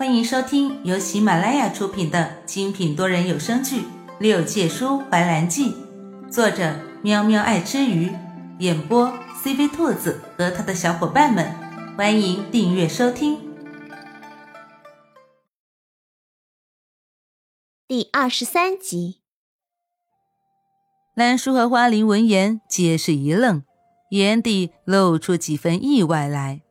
[0.00, 3.82] 欢迎收听由喜马拉雅出品的精品多人有声剧
[4.18, 5.74] 《六界书怀兰记》，
[6.30, 8.10] 作者喵喵爱吃鱼，
[8.60, 9.12] 演播
[9.44, 11.54] CV 兔子和他的小伙伴们。
[11.98, 13.38] 欢迎订阅收听。
[17.86, 19.20] 第二十三集，
[21.14, 23.62] 兰叔和花灵闻言皆是一愣，
[24.12, 26.62] 眼底露出几分意外来。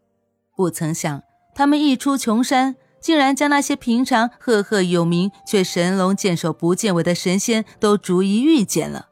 [0.56, 1.22] 不曾想，
[1.54, 2.76] 他们一出穷山。
[3.02, 9.08] 竟然将那些平常赫赫有名却神龙见首不见尾的神仙都逐一遇见了。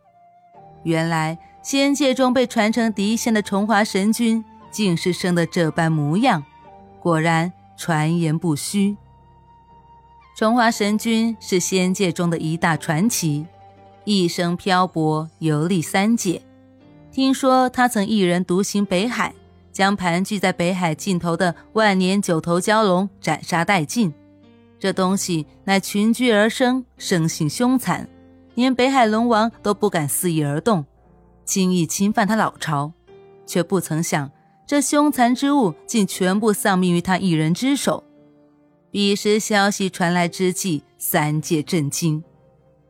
[0.83, 6.43] 原来仙界中被传承嫡仙的崇华神君，竟是生的这般模样。
[6.99, 8.97] 果然传言不虚。
[10.35, 13.45] 崇华神君是仙界中的一大传奇，
[14.05, 16.41] 一生漂泊游历三界。
[17.11, 19.33] 听说他曾一人独行北海。
[19.77, 24.11] 将盘踞在北海尽头的万年九头蛟龙斩杀殆尽。
[24.79, 28.09] 这东西乃群居而生，生性凶残，
[28.55, 30.83] 连北海龙王都不敢肆意而动，
[31.45, 32.91] 轻易侵犯他老巢。
[33.45, 34.31] 却不曾想，
[34.65, 38.03] 这凶残之物竟全部丧命于他一人之手。
[38.89, 42.23] 彼时消息传来之际，三界震惊。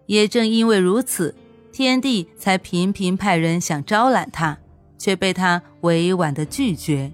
[0.06, 1.36] 也正因为如此，
[1.74, 4.60] 天帝才频频派人想招揽他。
[4.98, 7.12] 却被他委婉的拒绝，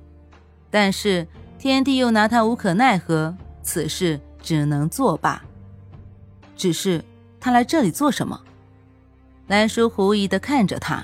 [0.70, 1.28] 但是
[1.60, 5.44] 天帝又拿他无可奈何，此事只能作罢。
[6.56, 7.04] 只是
[7.40, 8.40] 他来这里做什么？
[9.48, 11.04] 兰叔狐疑的看着他。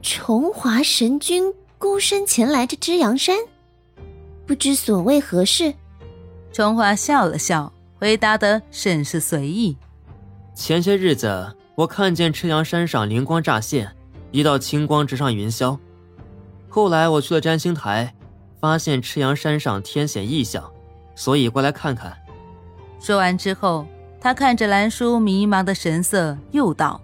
[0.00, 3.36] 重华神君孤身前来这只阳山，
[4.46, 5.74] 不知所谓何事。
[6.52, 9.76] 重华笑了笑，回答得甚是随意。
[10.54, 13.90] 前些日子，我看见赤阳山上灵光乍现，
[14.32, 15.78] 一道青光直上云霄。
[16.74, 18.14] 后来我去了占星台，
[18.58, 20.64] 发现赤阳山上天显异象，
[21.14, 22.16] 所以过来看看。
[22.98, 23.86] 说完之后，
[24.18, 26.98] 他看着兰叔迷茫的神色，又道：“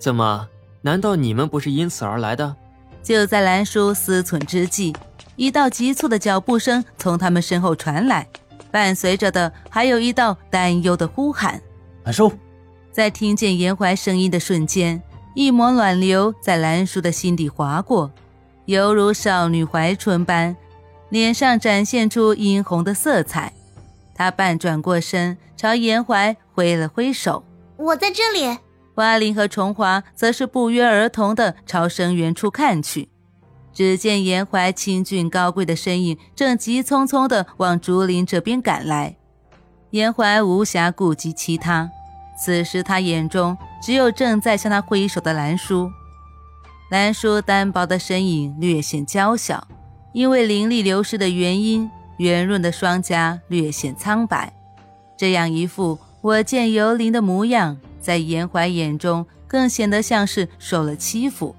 [0.00, 0.48] 怎么？
[0.80, 2.56] 难道你们不是因此而来的？”
[3.00, 4.92] 就在兰叔思忖之际，
[5.36, 8.26] 一道急促的脚步声从他们身后传来，
[8.72, 11.62] 伴随着的还有一道担忧的呼喊
[12.02, 12.32] ：“兰叔！”
[12.90, 15.00] 在听见严怀声音的瞬间，
[15.36, 18.10] 一抹暖流在兰叔的心底划过。
[18.66, 20.56] 犹如少女怀春般，
[21.08, 23.52] 脸上展现出殷红的色彩。
[24.14, 27.44] 他半转过身，朝严怀挥了挥手
[27.76, 28.58] ：“我在这里。”
[28.94, 33.08] 花灵和重华则是不约而同地朝声源处看去。
[33.72, 39.16] 只见严怀清俊高贵的身影正急匆匆地往竹林这边赶来。
[39.90, 41.90] 严怀无暇顾及其他，
[42.38, 45.90] 此时他眼中只有正在向他挥手的兰叔。
[46.92, 49.66] 兰叔单薄的身影略显娇小，
[50.12, 54.52] 因为灵力流失的原因，圆润的双颊略显苍白。
[55.16, 61.56] 这样一副我见犹怜的模样，在严怀眼中更显得像是受了欺负。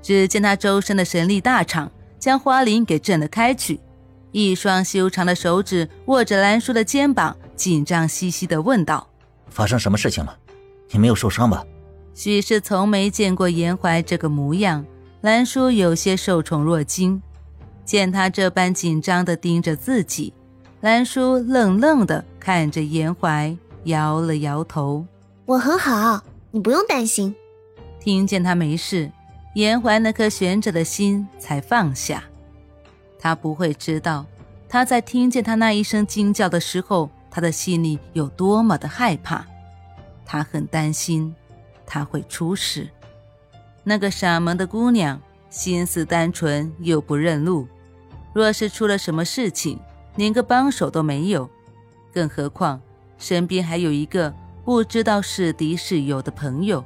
[0.00, 3.78] 只见他周身的神力大场，将花灵给震了开去，
[4.30, 9.06] 一双修长的手指握着兰叔的肩膀，紧张兮兮地问道
[9.52, 10.34] ：“发生什么事情了？
[10.90, 11.62] 你没有受伤吧？”
[12.14, 14.84] 许是从没见过严怀这个模样，
[15.22, 17.20] 兰叔有些受宠若惊。
[17.84, 20.32] 见他这般紧张地盯着自己，
[20.82, 25.04] 兰叔愣愣地看着严怀，摇了摇头
[25.46, 27.34] ：“我很好，你不用担心。”
[27.98, 29.10] 听见他没事，
[29.54, 32.22] 严怀那颗悬着的心才放下。
[33.18, 34.26] 他不会知道，
[34.68, 39.44] 他在听见他那一声惊叫的时候，他的心里有多么的害怕。
[40.24, 41.34] 他很担心。
[41.92, 42.88] 他会出事。
[43.84, 45.20] 那个傻萌的姑娘，
[45.50, 47.68] 心思单纯又不认路，
[48.32, 49.78] 若是出了什么事情，
[50.16, 51.50] 连个帮手都没有。
[52.10, 52.80] 更何况
[53.18, 54.32] 身边还有一个
[54.64, 56.82] 不知道是敌是友的朋友。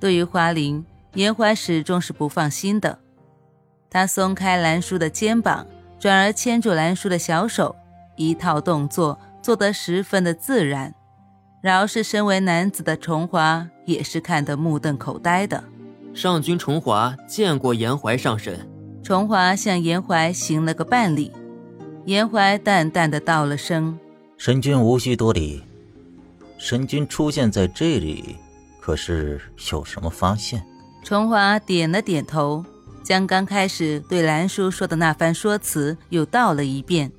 [0.00, 0.82] 对于花灵，
[1.12, 2.98] 严怀始终是不放心的。
[3.90, 5.66] 他松开兰叔的肩膀，
[5.98, 7.76] 转而牵住兰叔的小手，
[8.16, 10.94] 一套动作做得十分的自然。
[11.66, 15.64] 饶是身为男子的重华，也是看得目瞪口呆的。
[16.14, 18.56] 上君重华见过颜怀上神。
[19.02, 21.32] 重华向颜怀行了个半礼，
[22.04, 23.98] 颜怀淡淡的道了声
[24.38, 25.60] ：“神君无需多礼。
[26.56, 28.36] 神君出现在这里，
[28.80, 29.40] 可是
[29.72, 30.64] 有什么发现？”
[31.02, 32.64] 重华点了点头，
[33.02, 37.10] 将刚开始对兰叔说的那番说辞又道了一遍。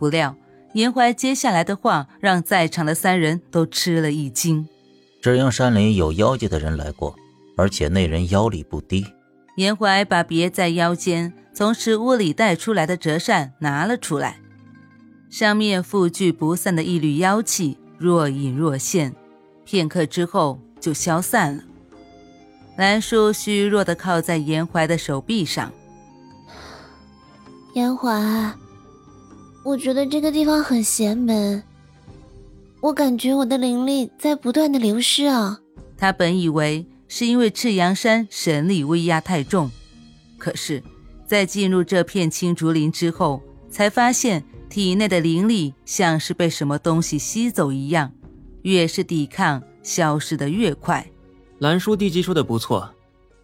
[0.00, 0.34] 不料。
[0.74, 4.68] 严怀接下来的话让在场的三人都吃了一惊。
[5.22, 7.16] 只因山里有妖界的人来过，
[7.56, 9.06] 而且那人妖力不低。
[9.56, 14.40] 严怀把别在腰间从石屋里带出来的折扇拿了出来。
[15.30, 19.14] 上面覆聚不散的一缕妖气若隐若现，
[19.64, 21.62] 片刻之后就消散了。
[22.76, 25.72] 兰叔虚弱的靠在严怀的手臂上。
[27.74, 28.52] 严怀，
[29.64, 31.62] 我觉得这个地方很邪门，
[32.82, 35.58] 我感觉我的灵力在不断的流失啊。
[35.96, 39.70] 他本以为是因为赤阳山神力威压太重，
[40.36, 40.82] 可是，
[41.26, 48.12] 在进入这片青竹林之后，才发现体内的灵力像是被什么东西吸走一样，
[48.62, 51.06] 越是抵抗，消失的越快。
[51.60, 52.90] 兰叔地基说的不错，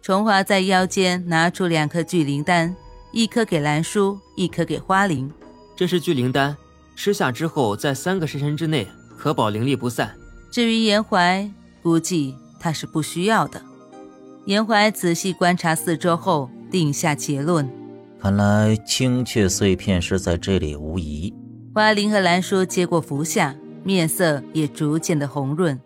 [0.03, 2.75] 重华在腰间拿出两颗聚灵丹，
[3.11, 5.31] 一颗给兰叔，一颗给花灵。
[5.75, 6.55] 这是聚灵丹，
[6.95, 8.87] 吃下之后，在三个时辰之内
[9.17, 10.15] 可保灵力不散。
[10.51, 11.49] 至于严怀，
[11.81, 13.61] 估计他是不需要的。
[14.45, 17.69] 严怀仔细观察四周后，定下结论：
[18.19, 21.33] 看来青雀碎片是在这里无疑。
[21.73, 25.79] 花灵和兰叔接过服下，面色也逐渐的红润。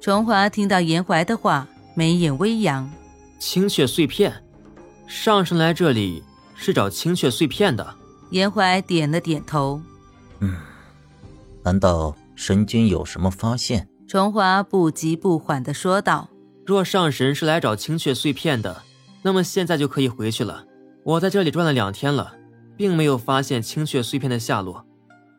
[0.00, 2.90] 崇华听到严怀的话，眉眼微扬。
[3.38, 4.32] 青雀碎片，
[5.06, 6.22] 上神来这里
[6.54, 7.96] 是找青雀碎片的。
[8.32, 9.80] 严怀点了点头。
[10.40, 10.56] 嗯，
[11.62, 13.86] 难道神君有什么发现？
[14.08, 16.30] 崇华不急不缓地说道
[16.66, 18.82] ：“若上神是来找青雀碎片的，
[19.22, 20.64] 那么现在就可以回去了。
[21.04, 22.34] 我在这里转了两天了，
[22.76, 24.84] 并没有发现青雀碎片的下落，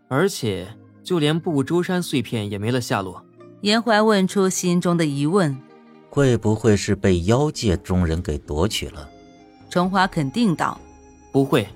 [0.07, 0.67] 而且
[1.03, 3.25] 就连不周山碎片也没了下落。”
[3.61, 5.57] 严怀问出心中的疑问：
[6.11, 9.09] 会不会是被妖界中人给夺取了？
[9.69, 10.79] 崇华肯定道
[11.33, 11.67] ：“不会。”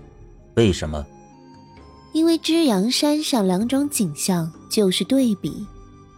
[0.57, 1.05] 为什么？
[2.13, 5.65] 因为知阳山上两种景象就是对比。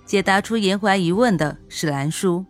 [0.06, 2.44] 解答出严怀疑问的是兰叔。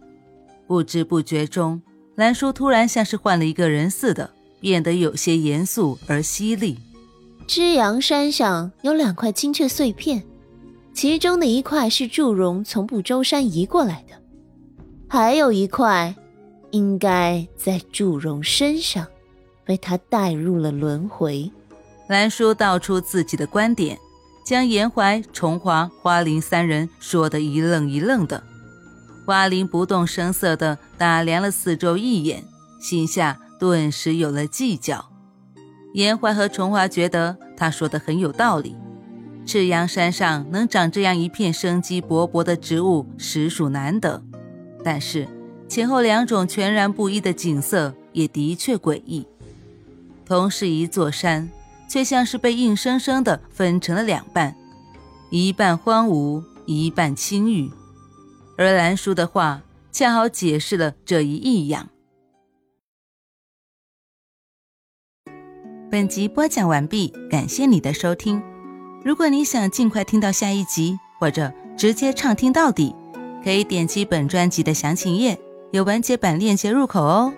[0.67, 1.81] 不知不觉中，
[2.15, 6.77] 兰叔突然像是换了一个人似的，变得有些严肃而犀利。
[7.47, 10.23] 知阳山上有两块青雀碎片。
[10.93, 14.13] 其中的一块是祝融从不周山移过来的，
[15.07, 16.13] 还有一块，
[16.71, 19.07] 应该在祝融身上，
[19.63, 21.49] 被他带入了轮回。
[22.09, 23.99] 兰叔道出自己的观点，
[24.43, 28.43] 将严怀、重华、花灵三人说得一愣一愣的。
[29.27, 32.43] 花灵不动声色地打量了四周一眼，
[32.81, 35.05] 心下顿时有了计较。
[35.93, 38.75] 严怀和重华觉得他说的很有道理。
[39.45, 44.23] 赤阳山上能长这样一片生机勃勃的植物，实属难得。
[44.83, 45.27] 但是
[45.67, 49.27] 前后两种全然不一的景色也的确诡异。
[50.25, 51.49] 同是一座山，
[51.89, 54.55] 却像是被硬生生的分成了两半，
[55.31, 57.69] 一半荒芜，一半青郁。
[58.57, 61.89] 而兰叔的话恰好解释了这一异样。
[65.89, 68.41] 本集播讲完毕，感谢你的收听。
[69.03, 72.95] 如果你想尽快听到下一集，或者直接畅听到底，
[73.43, 75.39] 可以点击本专辑的详情页，
[75.71, 77.33] 有完结版链接入口哦。